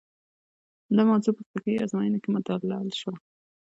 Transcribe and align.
دا 0.95 1.01
موضوع 1.09 1.33
په 1.37 1.43
فکري 1.51 1.75
ازموینو 1.83 2.21
کې 2.23 2.29
مدلل 2.35 2.87
شوه. 2.99 3.13